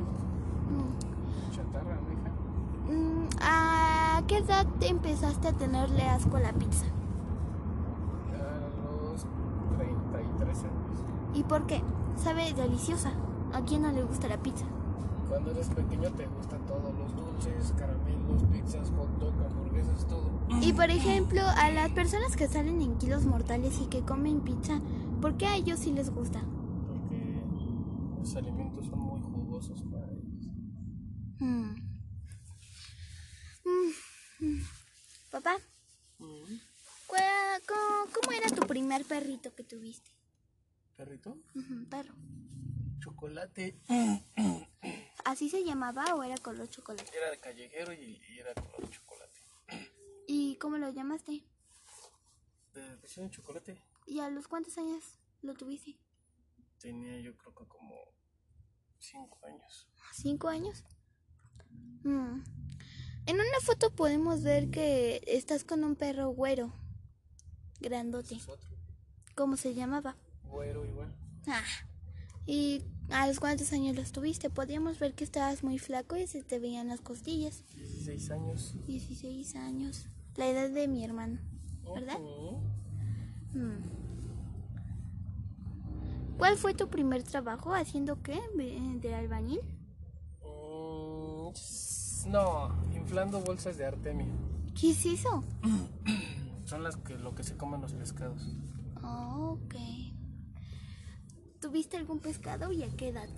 Chatarra, 1.51 1.99
mija. 2.09 2.97
Mm, 2.99 3.27
¿A 3.43 4.23
qué 4.25 4.37
edad 4.39 4.65
te 4.79 4.87
empezaste 4.87 5.49
a 5.49 5.53
tenerle 5.53 6.01
asco 6.01 6.37
a 6.37 6.39
la 6.39 6.53
pizza? 6.53 6.87
A 9.69 9.83
los 9.83 10.09
33 10.11 10.57
años. 10.63 10.99
¿Y 11.33 11.43
por 11.43 11.65
qué? 11.67 11.81
Sabe 12.15 12.53
deliciosa. 12.53 13.11
¿A 13.53 13.61
quién 13.61 13.81
no 13.83 13.91
le 13.91 14.03
gusta 14.03 14.27
la 14.27 14.37
pizza? 14.41 14.65
Cuando 15.29 15.51
eres 15.51 15.67
pequeño 15.69 16.11
te 16.11 16.27
gustan 16.27 16.65
todos 16.65 16.93
los 16.95 17.15
dulces, 17.15 17.73
caramelos, 17.77 18.43
pizzas, 18.51 18.89
hot 18.91 19.09
dog, 19.19 19.33
hamburguesas, 19.45 20.07
todo. 20.07 20.29
Y 20.61 20.73
por 20.73 20.89
ejemplo, 20.89 21.41
a 21.41 21.69
las 21.71 21.89
personas 21.91 22.35
que 22.35 22.47
salen 22.47 22.81
en 22.81 22.97
kilos 22.97 23.25
mortales 23.25 23.79
y 23.81 23.87
que 23.87 24.01
comen 24.01 24.41
pizza, 24.41 24.79
¿por 25.21 25.37
qué 25.37 25.47
a 25.47 25.55
ellos 25.55 25.79
sí 25.79 25.91
les 25.91 26.09
gusta? 26.11 26.41
Porque 26.87 27.41
los 28.19 28.35
alimentos 28.35 28.85
son 28.85 28.99
muy 28.99 29.21
jugosos 29.21 29.81
para 29.91 30.05
ellos. 30.11 30.47
Mm. 31.39 31.75
Mm, 33.65 34.45
mm. 34.45 34.61
Papá, 35.31 35.55
¿cuál- 37.07 37.23
cómo, 38.11 38.31
era 38.31 38.49
tu 38.49 38.65
primer 38.67 39.05
perrito 39.05 39.53
que 39.55 39.63
tuviste? 39.63 40.11
¿Perrito? 40.95 41.37
Perro. 41.89 42.13
Chocolate. 42.99 43.79
¿Así 45.25 45.49
se 45.49 45.63
llamaba 45.63 46.15
o 46.15 46.23
era 46.23 46.37
color 46.37 46.69
chocolate? 46.69 47.09
Era 47.15 47.31
de 47.31 47.39
callejero 47.39 47.93
y, 47.93 48.21
y 48.29 48.39
era 48.39 48.53
color 48.53 48.89
chocolate. 48.89 49.39
¿Y 50.27 50.55
cómo 50.57 50.77
lo 50.77 50.89
llamaste? 50.89 51.43
¿Te 52.73 52.97
decían 52.97 53.29
chocolate? 53.29 53.81
¿Y 54.05 54.19
a 54.19 54.29
los 54.29 54.47
cuántos 54.47 54.77
años 54.77 55.19
lo 55.41 55.53
tuviste? 55.53 55.97
Tenía 56.79 57.19
yo 57.19 57.35
creo 57.37 57.53
que 57.55 57.65
como 57.65 58.13
5 58.99 59.45
años. 59.45 59.87
¿Cinco 60.13 60.47
años? 60.47 60.83
Mm. 62.03 62.41
En 63.25 63.35
una 63.35 63.59
foto 63.61 63.95
podemos 63.95 64.43
ver 64.43 64.69
que 64.69 65.21
estás 65.27 65.63
con 65.63 65.83
un 65.83 65.95
perro 65.95 66.29
güero, 66.29 66.73
grandote. 67.83 68.39
¿Cómo 69.35 69.57
se 69.57 69.75
llamaba? 69.75 70.15
Güero 70.49 70.85
igual. 70.85 71.13
Ah. 71.45 71.61
¿Y 72.47 72.81
a 73.09 73.27
los 73.27 73.39
cuántos 73.39 73.71
años 73.73 73.95
los 73.95 74.11
tuviste? 74.11 74.49
Podíamos 74.49 74.97
ver 74.97 75.13
que 75.13 75.23
estabas 75.23 75.63
muy 75.63 75.77
flaco 75.77 76.17
y 76.17 76.25
se 76.25 76.41
te 76.41 76.57
veían 76.57 76.87
las 76.87 77.01
costillas. 77.01 77.63
16 77.75 78.31
años. 78.31 78.75
16 78.87 79.55
años. 79.55 80.07
La 80.35 80.49
edad 80.49 80.69
de 80.69 80.87
mi 80.87 81.03
hermano, 81.03 81.39
¿verdad? 81.93 82.19
Mm. 83.53 84.03
¿Cuál 86.37 86.57
fue 86.57 86.73
tu 86.73 86.87
primer 86.89 87.23
trabajo? 87.23 87.73
¿Haciendo 87.75 88.21
qué? 88.23 88.39
¿De, 88.55 89.13
albañil? 89.13 89.61
Mm, 90.41 92.31
no, 92.31 92.71
inflando 92.95 93.41
bolsas 93.41 93.77
de 93.77 93.85
artemia. 93.85 94.27
¿Qué 94.79 94.91
es 94.91 95.05
eso? 95.05 95.43
Son 96.65 96.83
las 96.83 96.97
que 96.97 97.15
lo 97.15 97.35
que 97.35 97.43
se 97.43 97.57
comen 97.57 97.81
los 97.81 97.93
pescados. 97.93 98.41
Oh, 99.03 99.59
ok. 99.59 99.75
¿Tuviste 101.59 101.97
algún 101.97 102.19
pescado 102.19 102.71
y 102.71 102.83
a 102.83 102.95
qué 102.95 103.09
edad? 103.09 103.29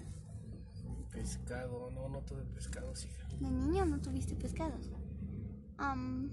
Pescado, 1.11 1.89
no, 1.91 2.09
no 2.09 2.21
tuve 2.21 2.43
pescados, 2.43 3.05
hija. 3.05 3.27
De 3.39 3.49
niño 3.49 3.85
no 3.85 3.99
tuviste 4.01 4.35
pescados. 4.35 4.91
Am, 5.77 6.29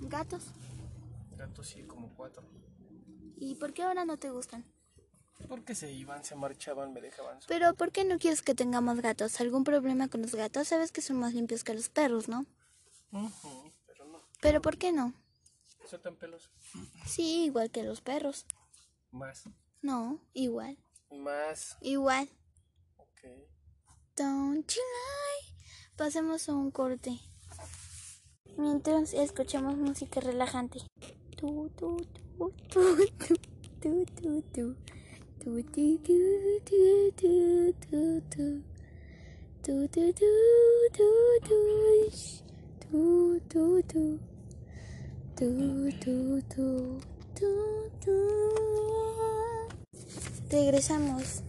gatos. 0.00 0.44
Gatos 1.36 1.68
sí, 1.68 1.82
como 1.82 2.08
cuatro. 2.14 2.42
¿Y 3.36 3.54
por 3.56 3.72
qué 3.72 3.82
ahora 3.82 4.04
no 4.04 4.16
te 4.16 4.30
gustan? 4.30 4.64
Porque 5.48 5.74
se 5.74 5.92
iban, 5.92 6.24
se 6.24 6.34
marchaban, 6.34 6.92
me 6.92 7.00
dejaban. 7.00 7.38
Pero 7.46 7.74
¿por 7.74 7.92
qué 7.92 8.04
no 8.04 8.18
quieres 8.18 8.42
que 8.42 8.54
tengamos 8.54 9.00
gatos? 9.00 9.40
¿Algún 9.40 9.64
problema 9.64 10.08
con 10.08 10.22
los 10.22 10.34
gatos? 10.34 10.68
Sabes 10.68 10.92
que 10.92 11.02
son 11.02 11.18
más 11.18 11.34
limpios 11.34 11.62
que 11.62 11.74
los 11.74 11.88
perros, 11.90 12.28
¿no? 12.28 12.46
Ujú, 13.12 13.70
pero 13.86 14.06
no. 14.06 14.18
Pero 14.40 14.62
¿por 14.62 14.78
qué 14.78 14.92
no? 14.92 15.12
Sueltan 15.86 16.16
pelos. 16.16 16.50
Sí, 17.06 17.44
igual 17.44 17.70
que 17.70 17.84
los 17.84 18.00
perros. 18.00 18.44
Más. 19.12 19.44
No, 19.82 20.20
igual. 20.32 20.76
Más. 21.10 21.76
Igual. 21.80 22.28
Ok. 22.96 23.22
Don't 24.16 24.68
you 24.68 24.82
lie. 24.82 25.54
Pasemos 25.96 26.48
a 26.48 26.54
un 26.54 26.72
corte. 26.72 27.20
Mientras 28.56 29.14
escuchamos 29.14 29.76
música 29.76 30.20
relajante. 30.20 30.80
Tu, 31.36 31.70
tu, 31.76 31.96
tu, 31.96 32.52
tu, 32.68 32.96
tu, 33.18 33.36
tu, 33.80 34.04
tu, 34.06 34.42
tu. 34.42 34.76
Tu, 35.38 35.62
tu, 35.62 35.98
tu, 36.02 36.60
tu, 36.64 37.12
tu, 37.12 37.72
tu, 37.80 38.20
tu. 38.28 38.64
Tu, 39.62 39.88
tu, 39.88 40.12
tu, 40.12 40.26
tu, 40.92 41.40
tu. 41.46 42.10
Shh. 42.10 42.42
Tu, 42.80 43.40
tu, 43.48 43.82
tu. 43.82 43.82
Tu, 43.82 43.82
tu, 43.82 43.82
tu, 43.82 43.82
tu, 43.82 43.82
tu. 43.82 44.35
Regresamos. 50.50 51.42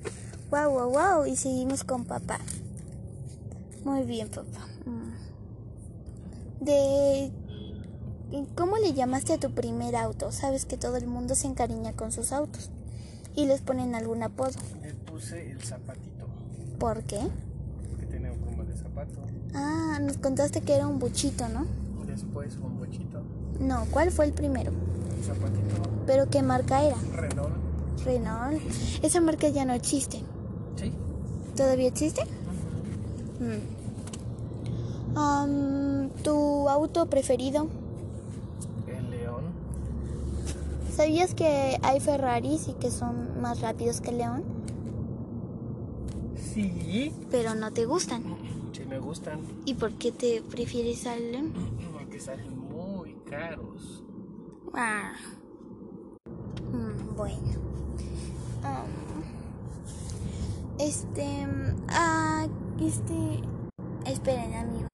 Wow, 0.51 0.71
wow, 0.71 0.89
wow. 0.89 1.25
Y 1.25 1.37
seguimos 1.37 1.85
con 1.85 2.03
papá. 2.03 2.39
Muy 3.85 4.03
bien, 4.03 4.27
papá. 4.27 4.67
De... 6.59 7.31
¿Cómo 8.55 8.77
le 8.77 8.91
llamaste 8.91 9.33
a 9.33 9.39
tu 9.39 9.51
primer 9.51 9.95
auto? 9.95 10.33
Sabes 10.33 10.65
que 10.65 10.75
todo 10.75 10.97
el 10.97 11.07
mundo 11.07 11.35
se 11.35 11.47
encariña 11.47 11.93
con 11.93 12.11
sus 12.11 12.33
autos. 12.33 12.69
Y 13.35 13.45
les 13.45 13.61
ponen 13.61 13.95
algún 13.95 14.21
apodo. 14.21 14.59
Le 14.81 14.93
puse 14.95 15.49
el 15.49 15.61
zapatito. 15.61 16.27
¿Por 16.77 17.03
qué? 17.03 17.21
Que 17.99 18.05
tenía 18.05 18.33
un 18.33 18.67
de 18.67 18.75
zapato. 18.75 19.21
Ah, 19.53 19.99
nos 20.01 20.17
contaste 20.17 20.59
que 20.59 20.73
era 20.73 20.87
un 20.87 20.99
buchito, 20.99 21.47
¿no? 21.47 21.65
Después 22.05 22.57
un 22.57 22.79
bochito. 22.79 23.23
No, 23.59 23.85
¿cuál 23.91 24.11
fue 24.11 24.25
el 24.25 24.33
primero? 24.33 24.71
Zapatito. 25.23 25.81
¿Pero 26.05 26.29
qué 26.29 26.41
marca 26.41 26.83
era? 26.83 26.97
Renault. 27.13 27.55
Renault. 28.05 28.61
Esa 29.03 29.19
marca 29.21 29.49
ya 29.49 29.65
no 29.65 29.73
existe. 29.73 30.21
Sí. 30.75 30.91
¿Todavía 31.55 31.87
existe? 31.87 32.23
Mm. 33.39 33.77
Um, 35.17 36.09
¿Tu 36.23 36.69
auto 36.69 37.07
preferido? 37.07 37.67
El 38.87 39.09
león. 39.09 39.45
¿Sabías 40.95 41.33
que 41.33 41.77
hay 41.81 41.99
Ferraris 41.99 42.67
y 42.67 42.73
que 42.73 42.91
son 42.91 43.41
más 43.41 43.61
rápidos 43.61 44.01
que 44.01 44.09
el 44.09 44.17
León? 44.19 44.43
Sí. 46.53 47.13
Pero 47.31 47.55
no 47.55 47.71
te 47.71 47.85
gustan. 47.85 48.23
Sí 48.73 48.83
me 48.87 48.99
gustan. 48.99 49.39
¿Y 49.65 49.73
por 49.75 49.93
qué 49.93 50.11
te 50.11 50.41
prefieres 50.41 51.05
al 51.07 51.31
León? 51.31 51.53
Porque 51.93 52.19
salen 52.19 52.56
caros. 53.37 54.03
Ah. 54.73 55.13
Mm, 56.71 57.15
bueno. 57.15 57.59
Um, 58.63 59.23
este. 60.79 61.47
Ah, 61.89 62.47
este. 62.79 63.41
Esperen, 64.05 64.53
amigo. 64.55 64.87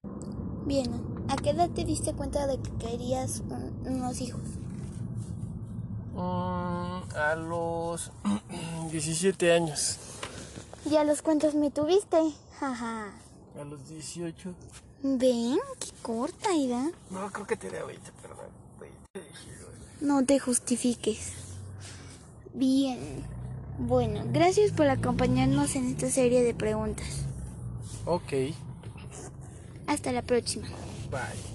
Bien, 0.66 0.90
¿a 1.28 1.36
qué 1.36 1.50
edad 1.50 1.70
te 1.70 1.84
diste 1.84 2.12
cuenta 2.14 2.46
de 2.46 2.58
que 2.60 2.70
querías 2.78 3.40
un- 3.48 3.86
unos 3.86 4.20
hijos? 4.20 4.40
Mm, 6.14 7.16
a 7.16 7.34
los 7.36 8.12
17 8.90 9.52
años. 9.52 9.98
¿Y 10.90 10.96
a 10.96 11.04
los 11.04 11.22
cuántos 11.22 11.54
me 11.54 11.70
tuviste? 11.70 12.18
Jaja. 12.60 13.06
A 13.60 13.64
los 13.64 13.88
18. 13.88 14.54
Ven, 15.02 15.58
qué 15.78 15.90
corta 16.02 16.54
edad. 16.56 16.90
No, 17.10 17.30
creo 17.30 17.46
que 17.46 17.56
tenía 17.56 17.84
20, 17.84 18.10
perdón. 18.12 18.23
20. 20.04 20.06
No 20.06 20.24
te 20.24 20.38
justifiques. 20.38 21.32
Bien. 22.54 22.98
Bueno, 23.78 24.22
gracias 24.32 24.70
por 24.70 24.88
acompañarnos 24.88 25.74
en 25.74 25.88
esta 25.88 26.08
serie 26.08 26.42
de 26.42 26.54
preguntas. 26.54 27.24
Ok. 28.04 28.32
Hasta 29.86 30.12
la 30.12 30.22
próxima. 30.22 30.68
Bye. 31.10 31.53